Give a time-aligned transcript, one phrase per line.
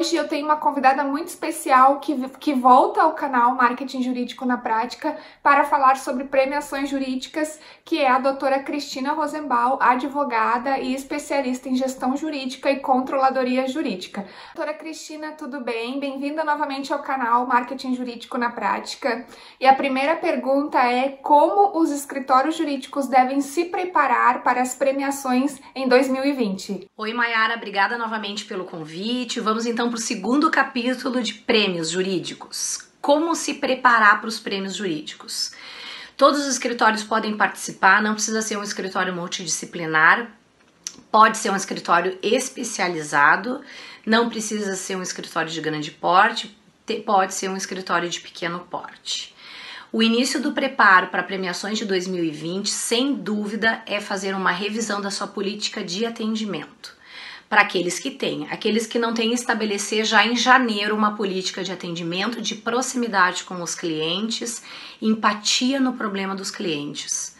[0.00, 4.56] Hoje eu tenho uma convidada muito especial que, que volta ao canal Marketing Jurídico na
[4.56, 11.68] Prática para falar sobre premiações jurídicas, que é a doutora Cristina Rosenbaum, advogada e especialista
[11.68, 14.24] em gestão jurídica e controladoria jurídica.
[14.54, 15.98] Doutora Cristina, tudo bem?
[15.98, 19.26] Bem-vinda novamente ao canal Marketing Jurídico na Prática.
[19.60, 25.60] E a primeira pergunta é como os escritórios jurídicos devem se preparar para as premiações
[25.74, 26.88] em 2020?
[26.96, 29.40] Oi, Mayara, obrigada novamente pelo convite.
[29.40, 32.86] Vamos então para o segundo capítulo de prêmios jurídicos.
[33.00, 35.52] Como se preparar para os prêmios jurídicos?
[36.16, 40.30] Todos os escritórios podem participar, não precisa ser um escritório multidisciplinar,
[41.10, 43.62] pode ser um escritório especializado,
[44.04, 46.54] não precisa ser um escritório de grande porte,
[47.06, 49.34] pode ser um escritório de pequeno porte.
[49.90, 55.10] O início do preparo para premiações de 2020, sem dúvida, é fazer uma revisão da
[55.10, 56.97] sua política de atendimento
[57.48, 58.46] para aqueles que têm.
[58.50, 63.62] Aqueles que não têm, estabelecer já em janeiro uma política de atendimento, de proximidade com
[63.62, 64.62] os clientes,
[65.00, 67.36] empatia no problema dos clientes.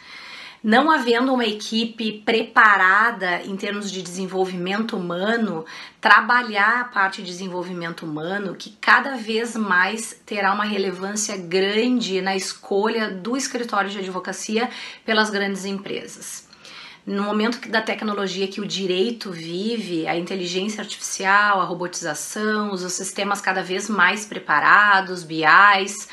[0.65, 5.65] Não havendo uma equipe preparada em termos de desenvolvimento humano,
[6.01, 12.35] trabalhar a parte de desenvolvimento humano, que cada vez mais terá uma relevância grande na
[12.35, 14.69] escolha do escritório de advocacia
[15.05, 16.48] pelas grandes empresas
[17.09, 23.41] no momento da tecnologia que o direito vive, a inteligência artificial, a robotização, os sistemas
[23.41, 26.09] cada vez mais preparados, BIs,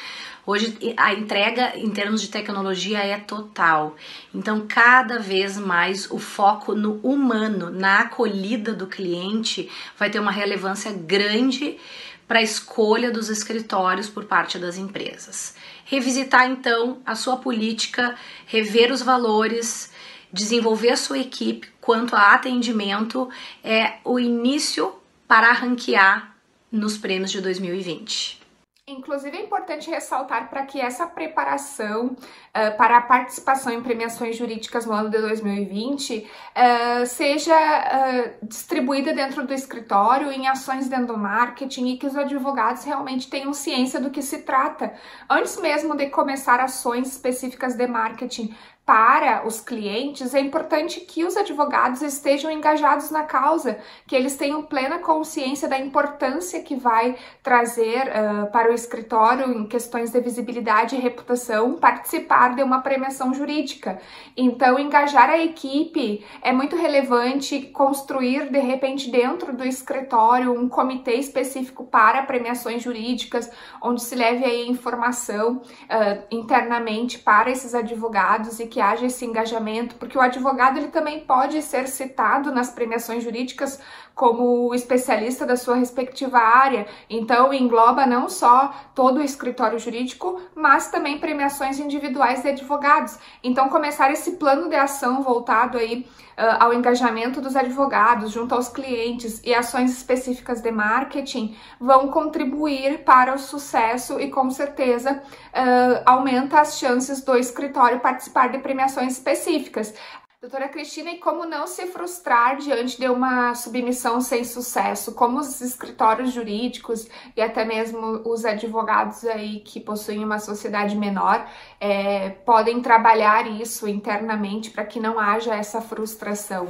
[0.47, 3.95] Hoje a entrega em termos de tecnologia é total.
[4.31, 10.31] Então, cada vez mais o foco no humano, na acolhida do cliente, vai ter uma
[10.31, 11.79] relevância grande
[12.27, 15.55] para a escolha dos escritórios por parte das empresas.
[15.83, 19.91] Revisitar então a sua política, rever os valores,
[20.35, 23.29] desenvolver a sua equipe quanto a atendimento
[23.63, 24.93] é o início
[25.27, 26.35] para ranquear
[26.69, 28.43] nos prêmios de 2020.
[28.87, 34.85] Inclusive é importante ressaltar para que essa preparação uh, para a participação em premiações jurídicas
[34.85, 41.07] no ano de 2020 uh, eh, seja uh, distribuída dentro do escritório, em ações dentro
[41.07, 44.93] do marketing e que os advogados realmente tenham ciência do que se trata.
[45.27, 51.35] Antes mesmo de começar ações específicas de marketing para os clientes, é importante que os
[51.35, 58.03] advogados estejam engajados na causa, que eles tenham plena consciência da importância que vai trazer
[58.07, 63.99] uh, para o escritório em questões de visibilidade e reputação participar de uma premiação jurídica.
[64.37, 71.15] Então, engajar a equipe é muito relevante, construir de repente dentro do escritório um comitê
[71.15, 73.49] específico para premiações jurídicas,
[73.81, 79.95] onde se leve aí informação uh, internamente para esses advogados e que haja esse engajamento,
[79.95, 83.79] porque o advogado ele também pode ser citado nas premiações jurídicas
[84.15, 86.87] como especialista da sua respectiva área.
[87.09, 93.19] Então, engloba não só todo o escritório jurídico, mas também premiações individuais de advogados.
[93.43, 96.07] Então, começar esse plano de ação voltado aí
[96.37, 103.03] uh, ao engajamento dos advogados junto aos clientes e ações específicas de marketing vão contribuir
[103.03, 109.13] para o sucesso e com certeza uh, aumenta as chances do escritório participar de premiações
[109.13, 109.93] específicas.
[110.41, 115.13] Doutora Cristina, e como não se frustrar diante de uma submissão sem sucesso?
[115.13, 121.47] Como os escritórios jurídicos e até mesmo os advogados aí que possuem uma sociedade menor
[121.79, 126.67] é, podem trabalhar isso internamente para que não haja essa frustração?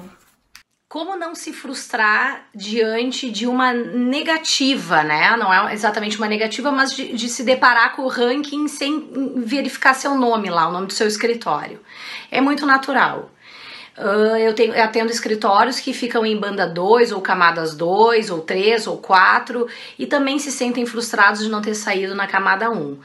[0.96, 5.36] Como não se frustrar diante de uma negativa, né?
[5.36, 9.94] Não é exatamente uma negativa, mas de, de se deparar com o ranking sem verificar
[9.94, 11.82] seu nome lá, o nome do seu escritório.
[12.32, 13.30] É muito natural.
[13.98, 18.40] Uh, eu, tenho, eu atendo escritórios que ficam em banda 2, ou camadas 2, ou
[18.40, 19.68] 3, ou 4,
[20.00, 22.74] e também se sentem frustrados de não ter saído na camada 1.
[22.74, 22.98] Um.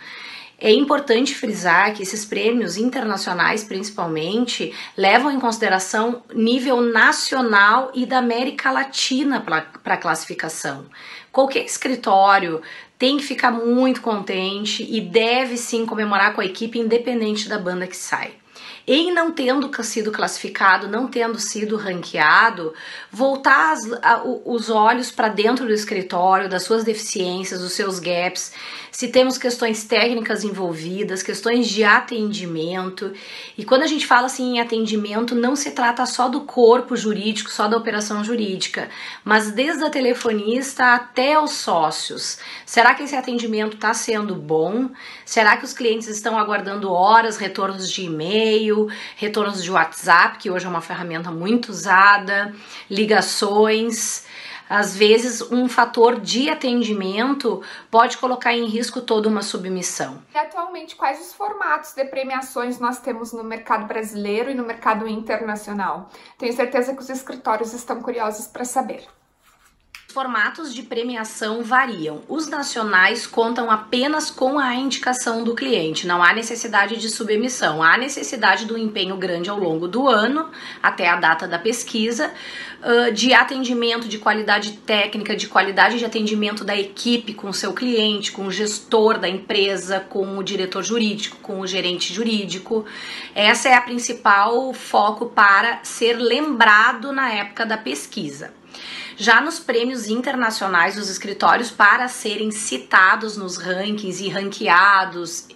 [0.62, 8.18] É importante frisar que esses prêmios internacionais, principalmente, levam em consideração nível nacional e da
[8.18, 10.84] América Latina para a classificação.
[11.32, 12.60] Qualquer escritório
[12.98, 17.86] tem que ficar muito contente e deve sim comemorar com a equipe, independente da banda
[17.86, 18.34] que sai
[18.92, 22.74] em não tendo sido classificado, não tendo sido ranqueado,
[23.10, 28.52] voltar as, a, os olhos para dentro do escritório, das suas deficiências, dos seus gaps,
[29.00, 33.14] se temos questões técnicas envolvidas, questões de atendimento.
[33.56, 37.50] E quando a gente fala assim em atendimento, não se trata só do corpo jurídico,
[37.50, 38.90] só da operação jurídica,
[39.24, 42.40] mas desde a telefonista até os sócios.
[42.66, 44.90] Será que esse atendimento está sendo bom?
[45.24, 48.86] Será que os clientes estão aguardando horas, retornos de e-mail?
[49.16, 52.54] retornos de WhatsApp, que hoje é uma ferramenta muito usada,
[52.90, 54.26] ligações.
[54.70, 60.22] Às vezes, um fator de atendimento pode colocar em risco toda uma submissão.
[60.32, 65.08] E atualmente, quais os formatos de premiações nós temos no mercado brasileiro e no mercado
[65.08, 66.08] internacional?
[66.38, 69.08] Tenho certeza que os escritórios estão curiosos para saber.
[70.10, 72.22] Formatos de premiação variam.
[72.28, 77.96] Os nacionais contam apenas com a indicação do cliente, não há necessidade de submissão, há
[77.96, 80.50] necessidade do empenho grande ao longo do ano,
[80.82, 82.32] até a data da pesquisa,
[83.14, 88.32] de atendimento, de qualidade técnica, de qualidade de atendimento da equipe com o seu cliente,
[88.32, 92.84] com o gestor da empresa, com o diretor jurídico, com o gerente jurídico.
[93.32, 98.58] Essa é a principal foco para ser lembrado na época da pesquisa.
[99.16, 105.48] Já nos prêmios internacionais, os escritórios, para serem citados nos rankings e ranqueados,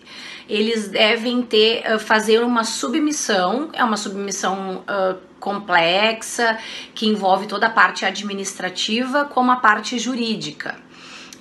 [0.48, 6.58] eles devem ter uh, fazer uma submissão, é uma submissão uh, complexa
[6.94, 10.76] que envolve toda a parte administrativa como a parte jurídica.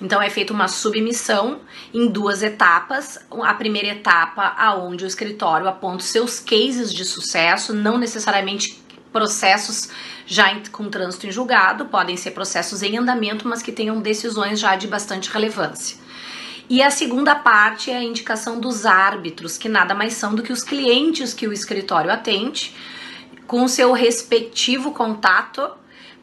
[0.00, 1.60] Então é feita uma submissão
[1.92, 3.18] em duas etapas.
[3.42, 8.82] A primeira etapa, aonde o escritório aponta seus cases de sucesso, não necessariamente
[9.12, 9.88] processos
[10.26, 14.58] já em, com trânsito em julgado, podem ser processos em andamento, mas que tenham decisões
[14.58, 15.98] já de bastante relevância.
[16.68, 20.52] E a segunda parte é a indicação dos árbitros, que nada mais são do que
[20.52, 22.74] os clientes que o escritório atende,
[23.46, 25.70] com o seu respectivo contato,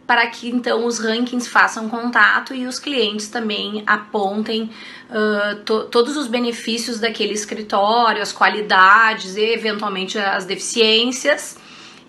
[0.08, 4.70] para que então os rankings façam contato e os clientes também apontem
[5.10, 11.56] uh, to todos os benefícios daquele escritório, as qualidades e eventualmente as deficiências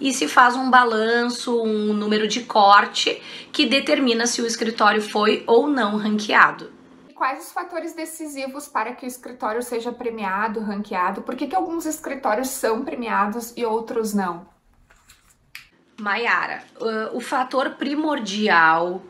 [0.03, 3.23] e se faz um balanço, um número de corte
[3.53, 6.73] que determina se o escritório foi ou não ranqueado.
[7.15, 11.23] Quais os fatores decisivos para que o escritório seja premiado, ranqueado?
[11.23, 14.45] Por que, que alguns escritórios são premiados e outros não?
[16.01, 16.65] Maiara,
[17.13, 19.01] o fator primordial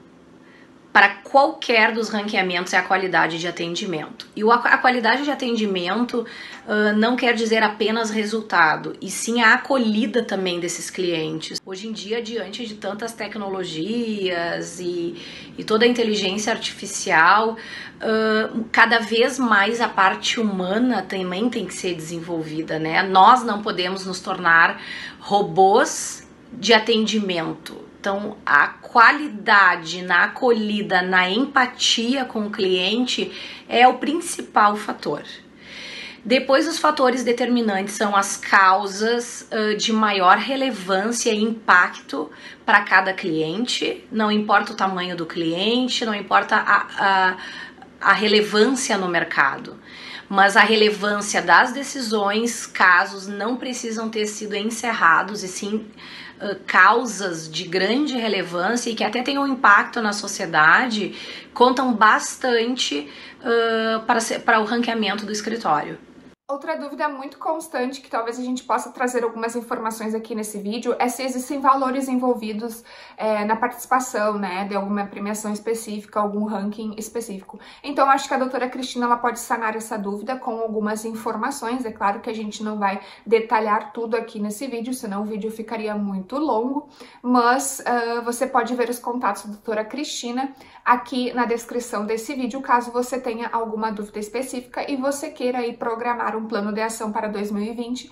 [0.92, 4.26] para qualquer dos ranqueamentos é a qualidade de atendimento.
[4.36, 6.26] E a qualidade de atendimento
[6.66, 11.58] uh, não quer dizer apenas resultado, e sim a acolhida também desses clientes.
[11.64, 15.16] Hoje em dia, diante de tantas tecnologias e,
[15.56, 21.74] e toda a inteligência artificial, uh, cada vez mais a parte humana também tem que
[21.74, 23.02] ser desenvolvida, né?
[23.02, 24.78] Nós não podemos nos tornar
[25.18, 33.30] robôs de atendimento então, a qualidade na acolhida, na empatia com o cliente
[33.68, 35.22] é o principal fator.
[36.24, 42.28] Depois, os fatores determinantes são as causas uh, de maior relevância e impacto
[42.66, 47.36] para cada cliente, não importa o tamanho do cliente, não importa a, a,
[48.02, 49.78] a relevância no mercado
[50.28, 55.86] mas a relevância das decisões, casos não precisam ter sido encerrados e sim
[56.66, 61.14] causas de grande relevância e que até um impacto na sociedade,
[61.54, 63.08] contam bastante
[63.40, 65.98] uh, para, para o ranqueamento do escritório.
[66.52, 70.94] Outra dúvida muito constante que talvez a gente possa trazer algumas informações aqui nesse vídeo
[70.98, 72.84] é se existem valores envolvidos
[73.16, 77.58] é, na participação, né, de alguma premiação específica, algum ranking específico.
[77.82, 81.86] Então, acho que a doutora Cristina ela pode sanar essa dúvida com algumas informações.
[81.86, 85.50] É claro que a gente não vai detalhar tudo aqui nesse vídeo, senão o vídeo
[85.50, 86.86] ficaria muito longo,
[87.22, 90.52] mas uh, você pode ver os contatos da doutora Cristina
[90.84, 95.72] aqui na descrição desse vídeo, caso você tenha alguma dúvida específica e você queira aí
[95.72, 98.10] programar um plano de ação para 2020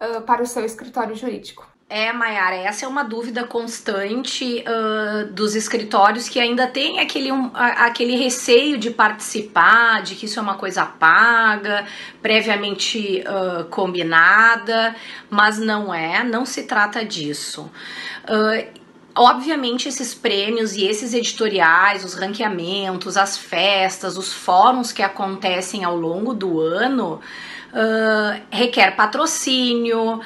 [0.00, 1.66] uh, para o seu escritório jurídico.
[1.90, 7.50] É, Mayara, essa é uma dúvida constante uh, dos escritórios que ainda tem aquele, um,
[7.54, 11.86] aquele receio de participar, de que isso é uma coisa paga,
[12.20, 14.94] previamente uh, combinada,
[15.30, 17.70] mas não é, não se trata disso.
[18.24, 18.78] Uh,
[19.20, 25.96] Obviamente, esses prêmios e esses editoriais, os ranqueamentos, as festas, os fóruns que acontecem ao
[25.96, 27.20] longo do ano.
[27.70, 30.22] Uh, requer patrocínio,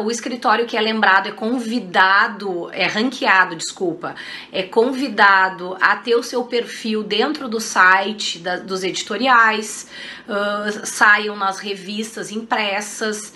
[0.00, 4.14] o escritório que é lembrado é convidado, é ranqueado, desculpa,
[4.52, 9.88] é convidado a ter o seu perfil dentro do site da, dos editoriais,
[10.28, 13.32] uh, saiam nas revistas impressas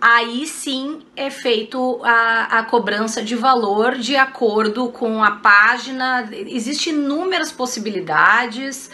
[0.00, 6.28] aí sim é feito a, a cobrança de valor de acordo com a página.
[6.32, 8.90] Existem inúmeras possibilidades,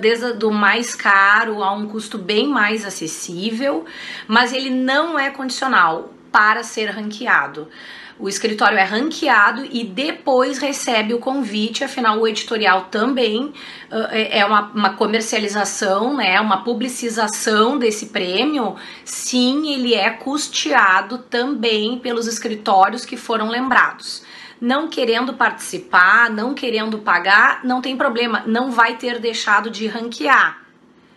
[0.00, 3.84] desde do mais caro a um custo bem mais acessível,
[4.28, 7.68] mas ele não é condicional para ser ranqueado.
[8.18, 14.44] O escritório é ranqueado e depois recebe o convite, afinal, o editorial também uh, é
[14.44, 18.76] uma, uma, comercialização, né, uma publicização desse prêmio.
[19.04, 24.24] Sim, ele é custeado também pelos escritórios que foram lembrados.
[24.60, 30.63] não querendo participar, não querendo pagar, não tem problema, não vai ter deixado de ranquear.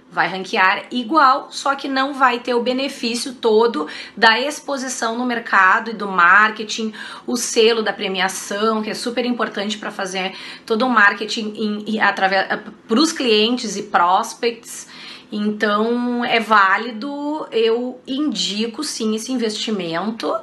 [0.10, 5.92] Vai ranquear igual, só que não vai ter o benefício todo da exposição no mercado
[5.92, 6.94] e do marketing,
[7.26, 10.34] o selo da premiação, que é super importante para fazer
[10.66, 11.54] todo o marketing
[12.88, 14.88] para os clientes e prospects.
[15.32, 20.34] Então é válido, eu indico sim esse investimento.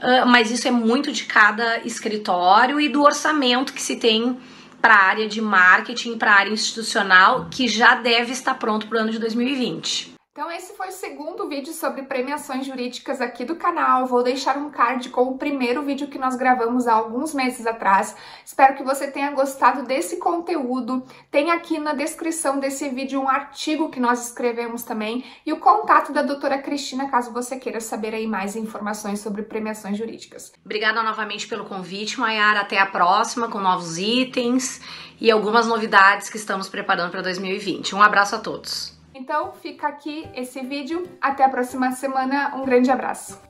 [0.00, 4.38] Uh, mas isso é muito de cada escritório e do orçamento que se tem
[4.80, 8.98] para a área de marketing, para a área institucional, que já deve estar pronto para
[8.98, 10.19] o ano de 2020.
[10.40, 14.06] Então esse foi o segundo vídeo sobre premiações jurídicas aqui do canal.
[14.06, 18.16] Vou deixar um card com o primeiro vídeo que nós gravamos há alguns meses atrás.
[18.42, 21.04] Espero que você tenha gostado desse conteúdo.
[21.30, 26.10] Tem aqui na descrição desse vídeo um artigo que nós escrevemos também e o contato
[26.10, 30.54] da doutora Cristina, caso você queira saber aí mais informações sobre premiações jurídicas.
[30.64, 32.60] Obrigada novamente pelo convite, Mayara.
[32.62, 34.80] Até a próxima com novos itens
[35.20, 37.94] e algumas novidades que estamos preparando para 2020.
[37.94, 38.99] Um abraço a todos.
[39.20, 41.06] Então fica aqui esse vídeo.
[41.20, 42.56] Até a próxima semana.
[42.56, 43.49] Um grande abraço.